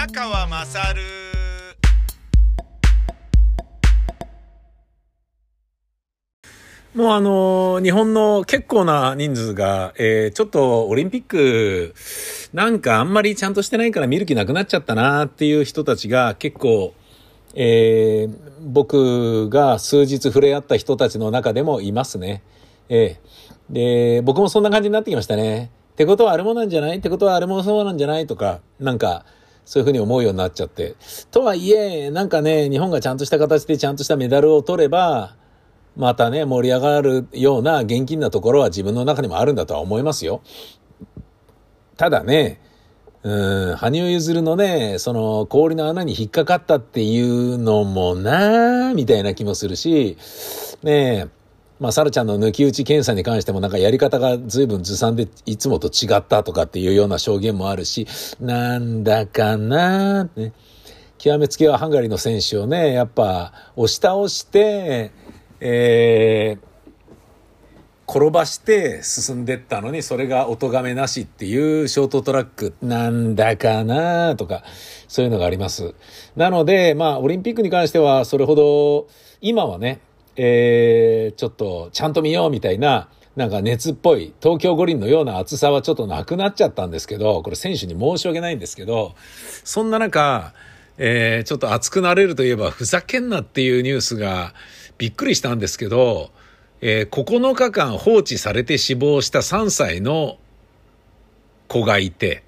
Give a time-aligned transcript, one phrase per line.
[0.00, 1.02] 宮川まさる
[6.94, 11.94] もうあの日本の結構な人数が、えー、ちょっとオリンピック、
[12.54, 16.94] なんかあんまりちゃんとしてないから見る気なくなっちゃったなっていう人たちが結構、
[17.54, 22.42] えー、僕が数日触れ合った人たちの中でもいますね。
[22.88, 25.70] えー、で、僕もそんな感じになってきましたね。
[25.92, 26.96] ってことはあれもなんじゃない？
[26.96, 28.26] ってことはあれもそうなんじゃない？
[28.26, 29.26] とか、なんか、
[29.70, 30.96] そういうふうに思うようになっちゃって。
[31.30, 35.36] とはいえ、なんかね、日本がちゃんとした形でちゃんとしたメダルを取れば、
[35.96, 40.42] またね、盛り上がるような現金なところは自分の中にもあるんだとは思いますよ。
[41.96, 42.60] ただね、
[43.22, 50.18] うん、羽生結弦のね、その氷の穴に引っかかったっていうのもなみたいな気もするし、
[50.82, 51.28] ねえ、
[51.80, 58.06] まあ、サラちゃんの抜き打ち検査に関してもなんかやり方が随分ずさんでいつもと違ったとかっていうような証言もあるし、
[58.38, 60.52] なんだかなね。
[61.16, 65.10] 極めつけはハンガリーの選手をね、やっぱ押し倒して、
[65.60, 66.70] えー、
[68.10, 74.64] 転ばして進んでったのにそれがお咎めなしっていうショートトラックなんだかなとか
[75.06, 75.94] そういうのがあります。
[76.36, 79.06] なのでまあオリンピックに関してはそれほど
[79.40, 80.00] 今はね、
[80.36, 89.14] えー、ちょっとちゃんと見ようみたいななんか熱っぽい東京五輪のような暑さはちょっとなくなっちゃったんですけどこれ選手に申し訳ないんですけど
[89.64, 90.52] そんな中
[91.02, 94.52] えー、ちょっと熱くなれるといえばふざけんなっていうニュースが
[94.98, 96.30] びっくりしたんですけど、
[96.82, 100.36] えー、9日間放置されて死亡した3歳の
[101.68, 102.42] 子がいて、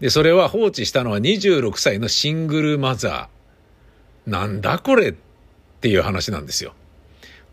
[0.00, 4.30] で、それは放置したのは26歳のシングルマザー。
[4.30, 5.14] なんだこれっ
[5.80, 6.72] ていう話なんですよ。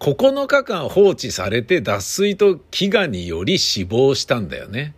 [0.04, 4.96] 9日間放置されて脱水と飢餓により死亡したんだよね。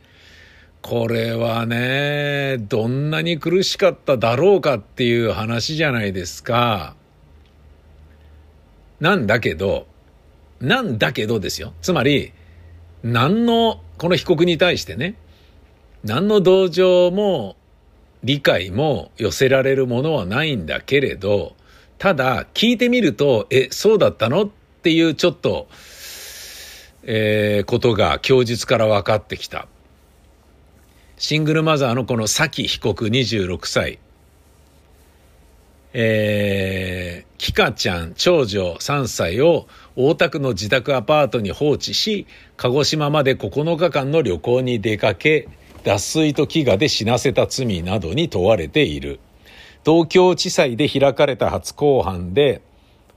[0.82, 6.96] これはね、どんなに苦しかっただろうかっていう話じゃないですか。
[9.00, 9.86] なんだけど、
[10.60, 11.74] なんだけどですよ。
[11.84, 12.34] つまり、
[13.04, 15.14] 何の、この被告に対してね、
[16.04, 17.58] 何の同情も
[18.24, 21.56] 理解も寄せられるものはないんだけれど、
[22.00, 24.50] ただ聞いてみると、え、そうだったの？
[24.86, 25.68] っていうちょっと、
[27.02, 29.68] えー、ことが供述から分かってきた。
[31.18, 33.98] シングルマザーのこのサキ被告26歳。
[35.94, 45.48] えー、キカちゃん、長女3歳を大田区の自宅アパートに放置し、鹿児島まで9日間の旅行に出かけ、
[45.84, 49.20] 脱水と飢餓で死なせた罪などに問われている。
[49.84, 52.62] 東京地裁で開かれた初公判で、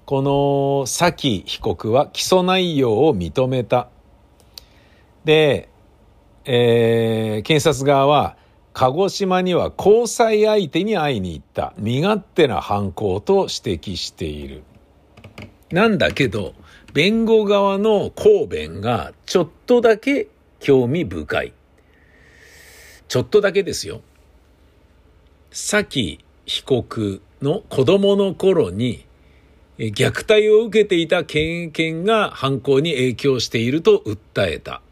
[0.08, 3.90] このサキ被告は起訴内容を認めた。
[5.26, 5.68] で、
[6.46, 8.38] えー、検察側は、
[8.72, 14.62] 鹿児島には交際相手に会いに行った身勝手な犯行と指摘している。
[15.72, 16.54] なんだけど、
[16.94, 21.52] 弁護側の抗弁がちょっとだけ興味深い。
[23.08, 24.00] ちょっとだけですよ。
[25.50, 29.04] さき被告の子供の頃に
[29.78, 34.82] 虐待を受けていた経験が犯行に影響していると訴えた。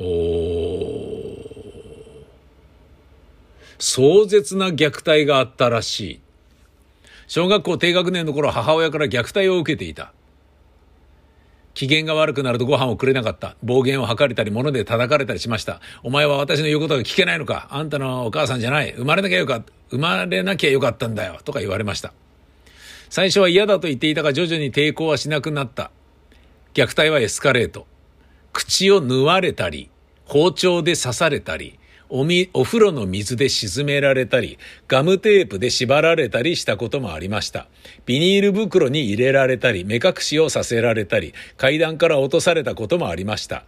[0.00, 1.28] おー。
[3.78, 6.20] 壮絶な虐待があったらしい。
[7.28, 10.12] 小学校低学年の頃母親から虐待を受けていた。
[11.74, 13.54] 機嫌が悪くなるとご飯をくれなかった。
[13.62, 15.80] 暴言を吐かれたり物で叩かれたりしました。
[16.02, 18.92] お前は私の言うことが聞けないのかあんたのお母さんじゃない。
[18.94, 19.62] 生まれなきゃよか。
[19.90, 21.38] 生まれなきゃよかったんだよ。
[21.44, 22.12] とか言われました。
[23.10, 25.90] 最初は嫌だと言っていたが徐々に抵抗はしなくなった。
[26.74, 27.86] 虐待はエスカレート。
[28.52, 29.90] 口を縫われたり、
[30.24, 31.78] 包丁で刺されたり、
[32.10, 37.68] おみ、お風呂の水で沈められたり、ガムテープで縛られたりしたこともありました。
[38.06, 43.64] ビニール袋に入れられたり、目隠しをさせられたり、階段から落とされたこともありました。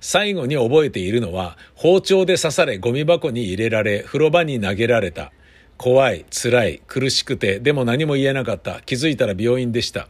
[0.00, 5.32] 最後に覚えているのは、包丁で刺され、ゴミ箱に入れられ、風呂場に投げられた。
[5.80, 8.82] 怖い、辛い、苦しくて、でも何も言えなかった。
[8.82, 10.08] 気づいたら病院でした。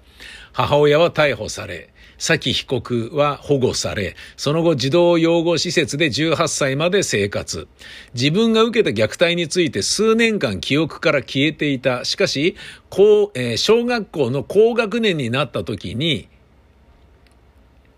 [0.52, 7.68] 母親は逮捕され、崎被告は保護され、その後児童養護施設で18歳まで生活。
[8.14, 12.04] 自分が受けた虐待について数年間記憶から消えていた。
[12.04, 12.56] しかし、
[12.88, 16.28] 高えー、小学校の高学年になった時に、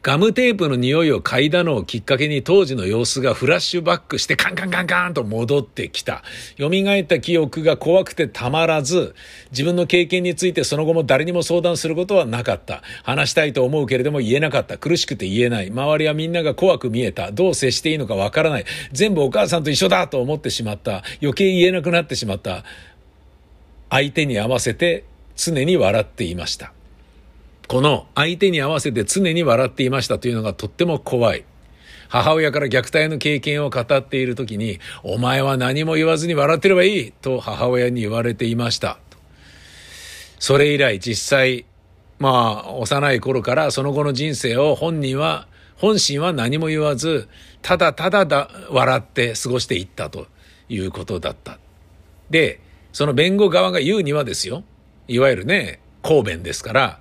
[0.02, 6.24] ガムテープの匂いを嗅いだのをきっかけに当時の様子がフラッシュバックしてカンカンカンカンと戻ってきた。
[6.58, 9.14] 蘇った記憶が怖くてたまらず、
[9.52, 12.82] 自分の経験についてその後も誰にも相談することはなかった。
[13.04, 14.76] 話したいと思うけれども言えなかった。
[14.76, 15.70] 苦しくて言えない。
[15.70, 17.30] 周りはみんなが怖く見えた。
[17.30, 18.64] どう接していいのかわからない。
[18.90, 21.04] 全部お母さんと一緒だと思ってしまった。
[21.22, 22.64] 余計言えなくなってしまった。
[23.88, 25.04] 相手に合わせて
[25.36, 26.72] 常に笑っていました。
[27.68, 31.44] この相手に合わせて常に笑っていましたというのがとっても怖い。
[32.08, 38.98] 母親から虐待の経験を語っている時に、お前は何も言わずに笑ってればいいと母親に言われていました。
[40.38, 41.64] それ以来実際、
[42.18, 47.28] まあ、幼い頃からその後の人生を本人は、本心は何も言わず、
[47.62, 50.26] ただただだ笑って過ごしていったと
[50.68, 51.58] いうことだった。
[52.28, 52.60] で、
[52.92, 54.64] その弁護側が言うにはですよ、
[55.08, 57.00] いわゆるね、公弁ですから、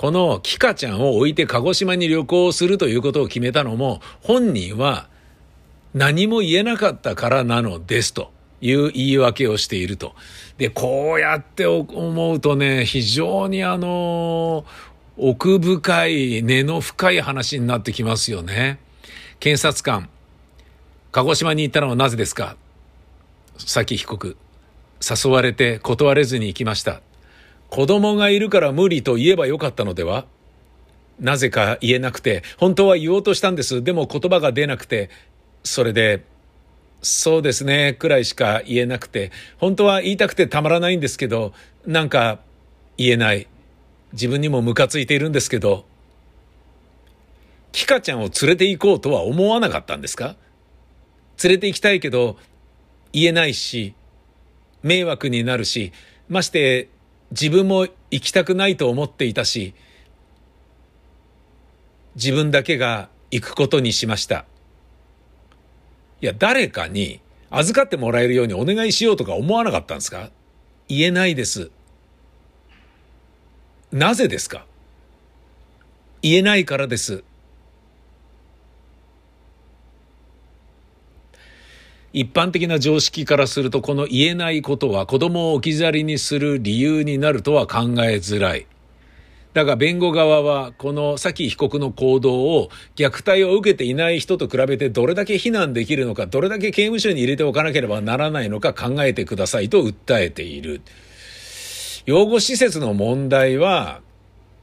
[0.00, 5.10] このキカちゃんを置いて鹿児島に旅行するということを決めたのも、本人は
[5.92, 8.32] 何も言えなかったからなのですと
[8.62, 10.14] いう言い訳をしていると。
[10.56, 14.64] で、こうやって思うとね、非常にあの、
[15.18, 18.78] 奥深い、根の深い話になってきますよね。
[19.38, 20.08] 検察官、
[21.12, 22.56] 鹿児島に行ったのはなぜですか？
[23.58, 24.38] 崎被告、
[25.02, 27.02] 誘われて断れずに行きました。
[27.70, 30.26] 子供がいるから無理と言えばよかったのでは？
[31.20, 33.82] なぜか言えなくて、本当は言おうとしたんです。
[33.84, 35.10] でも言葉が出なくて、
[35.62, 36.24] それで、
[37.02, 41.52] そうですね、くらいしか言えなくて、本当は言いたくてたまらないんですけど、
[41.86, 42.40] なんか
[42.96, 43.46] 言えない。
[44.12, 45.84] 自分にもムカついているんですけど、
[47.70, 50.36] キカちゃんを連れて行こうとは思わなかったんですか？
[51.44, 52.36] 連れて行きたいけど、
[53.12, 53.94] 言えないし、
[54.82, 55.92] 迷惑になるし、
[56.28, 56.88] まして
[57.30, 59.74] 自分も行きたくないと思っていたし、
[62.16, 64.44] 自分だけが行くことにしました。
[66.20, 70.30] いや、誰かに預かってもらえるようにお願いしようとか思わなかったんですか？
[70.88, 71.70] 言えないです。
[73.92, 74.66] なぜですか？
[76.22, 77.24] 言えないからです。
[82.12, 88.66] 一般的な常識からするとこの言えないことは子供を置き去りにする理由になるとは考えづらい。
[89.52, 100.82] だが弁護側はこの崎被告の行動を虐待を受けていない人と比べてどれだけ非難できるのか、どれだけ刑務所に入れておかなければならないのか考えてくださいと訴えている。
[102.06, 104.00] 養護施設の問題は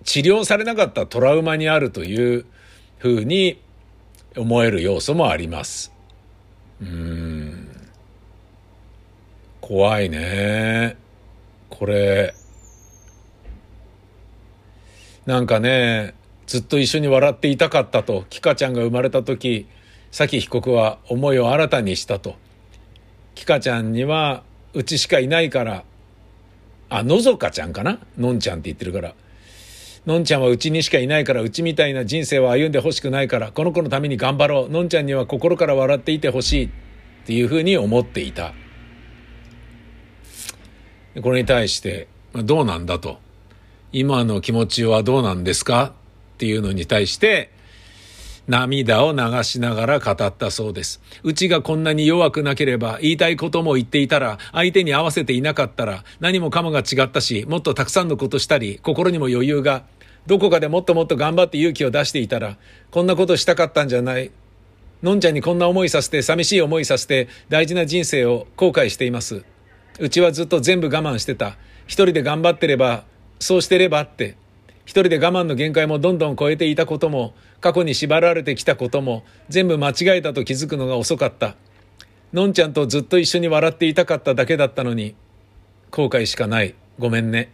[0.03, 2.45] 治療されなかったトラウマにあるという
[2.97, 3.61] ふうに
[4.37, 5.96] 思える要素もあります。
[6.81, 7.67] うん。
[9.61, 10.95] 怖いね。
[11.69, 12.33] これ。
[15.25, 16.13] なんかね、
[16.45, 19.67] ずっと一緒に笑っていたかったと、キカちゃんが生まれた時、
[20.11, 22.35] キ被告は思いを新たにしたと。
[23.35, 24.43] キカちゃんには、
[24.73, 25.83] うちしかいないから、
[26.89, 27.99] あ、のぞかちゃんかな？
[28.17, 29.13] のんちゃんって言ってるから。
[30.07, 34.71] のんちゃんはうちにしかいないから、うちみたいな人生を歩んでほしくないから、この子のために頑張ろう。
[34.71, 36.65] のんちゃんには心から笑っていてほしい。
[36.67, 36.69] っ
[37.25, 38.53] ていうふうに思っていた。
[41.21, 43.17] これに対して、どうなんだと。
[43.91, 45.93] 今の気持ちはどうなんですか？
[46.35, 47.51] っていうのに対して、
[48.47, 51.01] 涙を流しながら語ったそうです。
[51.23, 59.83] うちがこんなに弱くなければ、言いたいことも言っていたら、相手に合わせていなかったら、何もかもが違ったし、もっとたくさんのことしたり、心にも余裕が、
[60.27, 62.57] どこかでもっともっと頑張って勇気を出していたら、
[62.91, 64.29] こんなことしたかったんじゃない。
[65.01, 69.45] のんちゃんにこんな思いさせて、寂しい思いさせて、大事な人生を後悔しています。
[69.99, 71.57] うちはずっと全部我慢してた。
[71.85, 73.05] 一人で頑張ってれば、
[73.39, 74.35] そうしてればって。
[74.85, 81.55] 一人で我慢の限界もどんどん超えていたことも、過去に縛られてきたことも、全部間違えたと気づくのが遅かった。
[82.33, 85.15] のんちゃんとずっと一緒に笑っていたかっただけだったのに、
[85.89, 86.75] 後悔しかない。
[86.99, 87.51] ごめんね。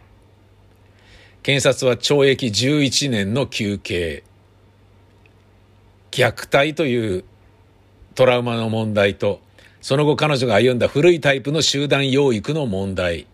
[1.44, 4.24] 検察は懲役11年の求刑。
[6.10, 7.24] 虐待という
[8.14, 9.42] トラウマの問題と、
[9.82, 13.26] その後彼女が歩んだ古いタイプの集団養育の問題。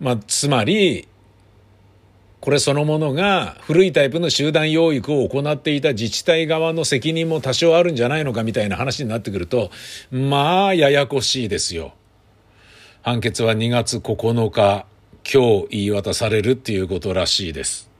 [0.00, 1.06] まあ、つまり、
[2.40, 9.70] これそのものが古いタイプの集団養育を行っていた自治体側の責任も多少あるんじゃないのかみたいな話になってくると、
[10.10, 11.92] まあ、ややこしいですよ。
[13.02, 14.86] 判決は2月9日、
[15.30, 17.90] 今日言い渡されるっていうことらしいです。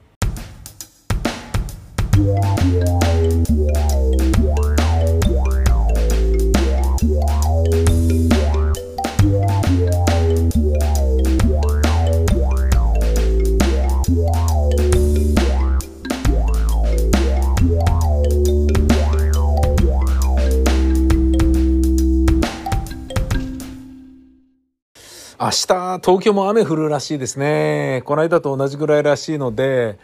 [25.41, 28.01] 明日、東京も雨降るらしいですね。
[28.03, 29.97] この間と同じぐらいらしいので、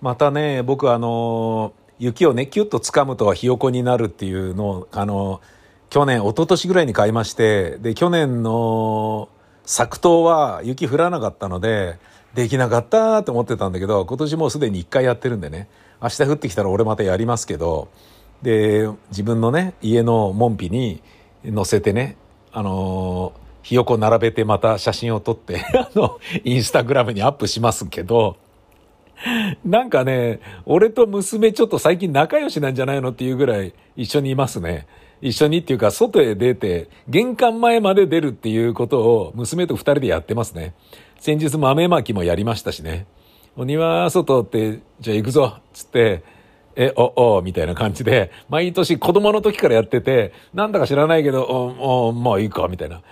[0.00, 5.40] またね、僕あの、雪をね、キュッと掴むとはひよこになるっていうのを、あの、
[5.90, 9.28] 去年、一昨年ぐらいに買いまして、で、去年の
[9.64, 11.98] 作東は雪降らなかったので、
[12.34, 15.68] できなかったと思ってたんだけど、今年もうすでに1回やってるんでね、
[16.00, 17.88] 明日降ってきたら俺またやりますけど、
[18.40, 21.02] で、自分のね、家の門扉に
[21.52, 22.16] 載せてね、
[22.52, 28.36] あのー、ひよこ並べてまた写真を撮って あの、インスタグラムにアップしますけど、
[29.64, 34.86] なんかね、俺と娘ちょっと最近仲良しなんじゃないのっていうぐらい一緒にいますね。
[35.20, 40.74] 一緒にっていうか、外へ出て、玄関前まで出るっていうことを娘と二人でやってますね。
[41.18, 43.06] 先日豆まきもやりましたしね。
[43.56, 46.22] お庭外って、じゃあ行くぞつって、
[46.76, 53.02] え、お、お、みたいな感じで、毎年子供の時からやってて、なんだか知らないけど、お、お、まあいいか、みたいな。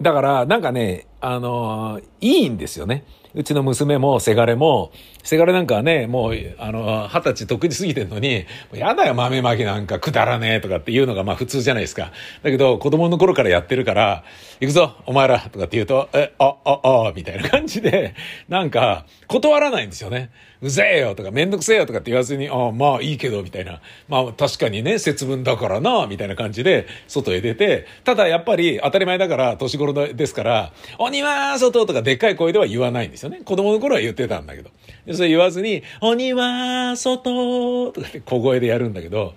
[0.00, 3.04] だから、なんかね、あのー、いいんですよね。
[3.34, 4.92] うちの娘もせがれも、
[5.28, 12.12] せがれなんかはね、もう、あの、二十歳得意過ぎてんのに、やだよ豆まきなんかくだらねえとかっていうのがまあ普通じゃないですか。
[12.42, 14.24] だけど、子供の頃からやってるから、
[14.58, 18.14] 行くぞお前らとかって言うと、え、あ、あ、あ、みたいな感じで、
[18.48, 20.30] なんか、断らないんですよね。
[20.60, 23.80] うぜえよとか、めんどくせえよとかって言わずに、あまあいいけど、みたいな。
[24.08, 33.42] まあ確かにね、節分だからな、みたいな感じで、外へ出て、ただやっぱり当たり前だから、年頃ですから、お庭外とかでっかい声では言わないんですよね。
[33.44, 34.70] 子供の頃は言ってたんだけど。
[35.18, 39.34] それ言わずに、お庭外とかって小声でやるんだけど、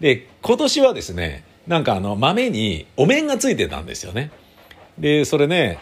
[0.00, 4.30] で、今年はですね、なんかあの豆にお面がついてたんですよね。
[4.98, 5.78] で、それね、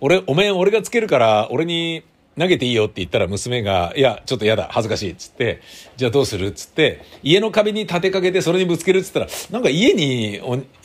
[0.00, 2.02] 俺、お面俺がつけるから俺に
[2.38, 5.60] 投げていいよって言ったら娘が、いや、ちょっと嫌だ、恥ずかしい、っつって、
[5.96, 6.46] じゃあどうする？
[6.46, 10.40] っつって、家の壁に立てかけてそれにぶつけるっつったら、なんか家に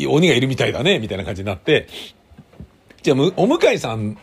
[0.05, 1.87] 鬼がいるみたいだね、みたいな感じになって、
[3.01, 4.17] じゃあ、お向かいさん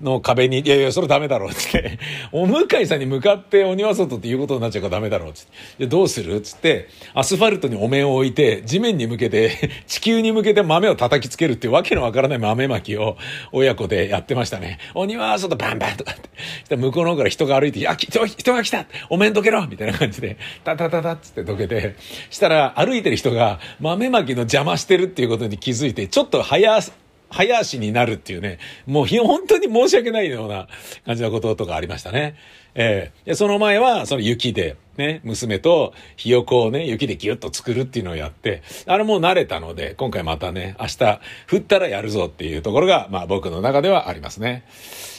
[0.00, 1.98] の壁に、いやいや、それダメだろうって。
[2.32, 5.40] お向かいさんに向かってお庭外っていうことになっちゃうからダメだろうって。
[5.78, 13.16] で、どうするっつって、アスファルトにお面を置いて、地面に向けて、 地球に向けて豆を叩きつけるっていうわけのわからない豆まきを
[13.52, 14.78] 親子でやってましたね。
[14.94, 16.76] お庭外バンバンとかって。
[16.76, 21.96] 向こうの方から人が歩いて、あ、人人が来たお面どけろみたいな感じで、タタタタっつってどけて、
[22.30, 26.80] したら歩いてる人が豆まきの邪魔してるっていうことに気づいて、ちょっと早
[27.30, 30.68] 早足になるっていうね、もう本当に申し訳ないような
[31.04, 32.36] 感じのこととかありましたね。
[32.74, 44.64] えー、その前は、その雪で、ね、娘とひよこをね、雪でギュッと作るっていうのをやって、あれもう慣れたので、今回またね、明日降ったらやるぞっていうところが、まあ僕の中ではありますね。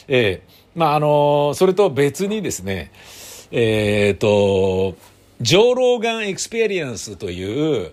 [0.06, 2.92] えー、まああのー、それと別にですね、
[3.50, 4.96] えっ、と、
[5.40, 7.92] Joe Rogan Experience という、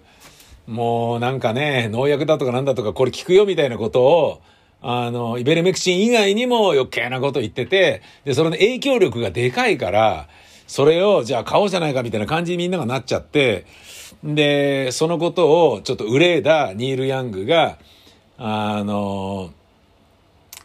[0.67, 4.41] もうなんかね、農薬だとかなんだとかこれ効くよみたいなことを、
[4.81, 10.27] あの、イベルメクチン以外にも余計なこと言ってて、で、その影響力がでかいから、
[10.67, 13.65] それをじゃあ買おうじゃないかみたいな感じにみんながなっちゃって、
[14.23, 17.77] で、そのことをちょっと憂いだニール・ヤングが、
[18.37, 19.51] あの、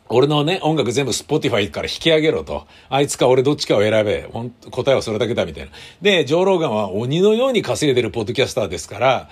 [0.09, 2.66] 俺のね、音楽全部 Spotify から引き上げろと。
[2.88, 4.28] あいつか俺どっちかを選べ。
[4.30, 5.71] ほん答えはそれだけだみたいな。
[6.02, 9.28] で、ジョー・ローガンは鬼のように稼いでるポッドキャスターですから、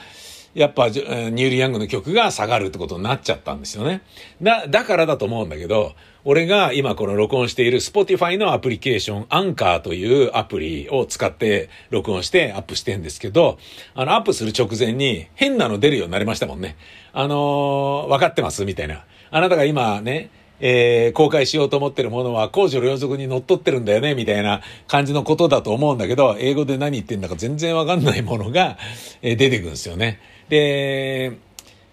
[0.58, 4.02] やっぱニューリ・ヤングの曲が下がるってことになっちゃったんですよね。
[4.42, 13.58] だ、だからだと思うんだけど、俺が今この録音している Spotify のアプリケーション、アンカーというアプリを使って録音してアップしてんですけど、
[13.94, 16.76] あの、アップする直前に変なの出るようになりましたもんね。
[17.12, 19.04] あのー、分かってますみたいな。
[19.30, 28.76] あなたが今ね、えー、公開しようと思ってるものは公序良俗にのっとってるんだよね、みたいな感じのことだと思うんだけど、英語で何言ってんだか全然わかんないものが、
[29.22, 30.20] えー、出てくるんですよね。
[30.48, 31.38] で、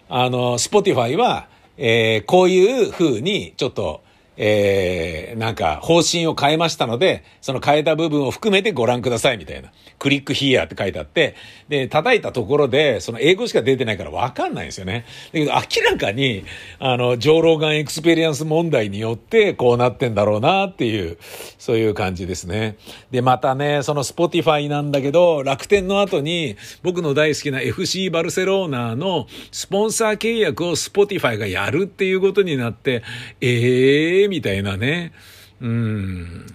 [0.08, 4.02] あの、Spotify は、えー、こういう風に、ちょっと、
[4.36, 9.72] えー、なんか方針を変えましたので、その変えた部分を含めてご覧くださいみたいな。
[9.98, 11.34] click here って書いてあって、
[11.68, 15.06] で、叩いたところで、その英語しか出てないからわかんないんですよね。
[15.32, 16.44] だけど明らかに、
[16.78, 21.18] あの、 Joe Rogan Experience 問題によってこうなってんだろうなっていう、
[21.58, 22.76] そういう感じですね。
[23.10, 33.02] で、またね、そのスポティファイなんだけど、楽天の後に僕の大好きな FC バルセロナのスポンサー契約をスポティファイがやるっていうことになって、
[33.40, 35.12] ええみたいなね。
[35.60, 36.46] うん。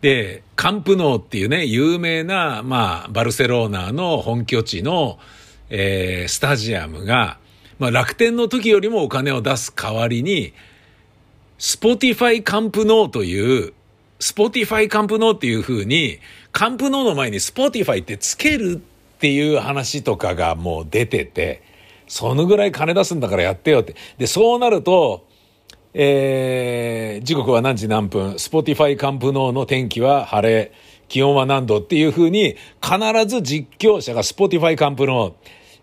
[0.00, 5.18] で、カンプノーっていうね、有名な、まあ、バルセロナの本拠地の、
[5.70, 7.38] えー、スタジアムが、
[7.78, 10.52] まあ、楽天の時よりもお金を出す代わりに、
[11.58, 13.72] スポティファイカンプノーという、
[14.18, 16.18] スポティファイカンプノーっていう風に、
[16.50, 18.82] カンプノーの前にスポティファイってつける
[19.16, 21.62] っていう話とかがもう出てて、
[22.08, 23.94] そのぐらい金出すんだからやってよって。
[24.18, 25.26] で、そうなると、
[25.94, 30.72] えー、時刻は何時何分、スポティファイカンプノーの天気は晴れ、
[31.08, 31.80] 気温は何度？
[31.80, 35.34] っていう風に、必ず実況者がスポティファイカンプノー、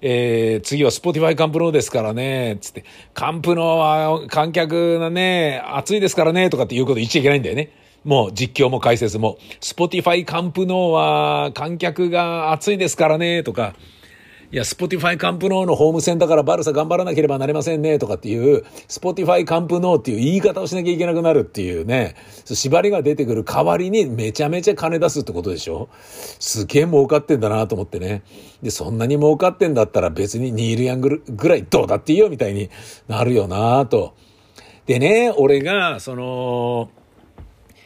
[0.02, 7.70] えー、次はスポティファイカンプノーですからね、つって、カンプノーは観客がね、熱いですからね、とかっていうこと言っちゃいけないんだよね。
[8.04, 13.76] もう実況も解説も、スポティファイカンプノーは観客が熱いですからね、とか、
[14.52, 22.16] いや、スポティファイカンプノーのホーム戦だからバルサ頑張らなければなれませんね、とかっていう、スポティファイカンプノーっていう言い方をしなきゃいけなくなるっていうね、
[22.46, 25.88] 縛りが出てくる代わりにめちゃめちゃ金出すってことでしょ？
[26.40, 28.24] すげえ儲かってんだなと思ってね。
[28.64, 32.72] で、そんなに儲かってんだったら別にニール・ヤングぐらいどうだっていいよみたいに
[33.08, 34.16] なるよなと。
[34.88, 36.90] でね、俺が、その、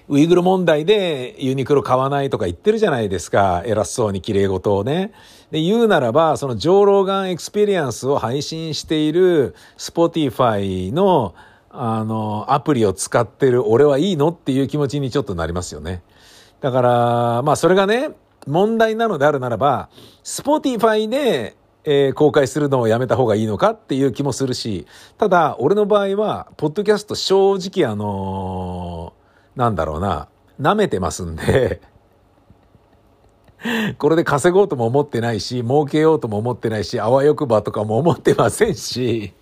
[0.09, 3.63] ウイグル問題でユニクロ買わないとか言ってるじゃないですか。
[3.65, 5.13] 偉そうに綺麗事をね。
[5.51, 11.33] で、言うならば、その Joe Rogan Experience を配信しているスポティファイの
[11.75, 16.03] あの、アプリを使ってる俺はいいのっていう気持ちにちょっとなりますよね。
[16.61, 18.11] だから、まあそれがね、
[18.45, 19.89] 問題なのであるならば、
[20.21, 24.85] スポティファイで、えー、公開するのをやめた方がいいのかっていう気もするし、
[25.17, 29.22] ただ、俺の場合は、ポッドキャスト正直あのー
[29.55, 30.27] なんだろうな、
[30.59, 31.81] 舐めてますんで。
[33.97, 39.33] これで稼ごうとも思ってないし、儲けようとも思ってないし、あわよくばとかも思ってませんし、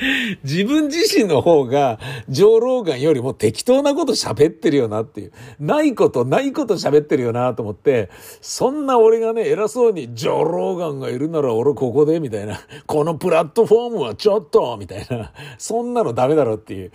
[0.44, 5.32] 自分自身の方が、ジョー・ローガンよりも適当なこと喋ってるよなっていう。
[5.58, 12.60] ないことないこと喋ってるよなと思って、そんな俺がね、偉そうに、ジョー・ローガンがいるなら俺ここで、みたいな。
[12.86, 15.32] このプラットフォームはちょっと、みたいな。
[15.58, 16.92] そんなのダメだろっていう、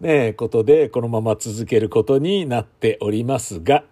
[0.00, 3.84] ね、ことで、このまま続けることになっておりますが、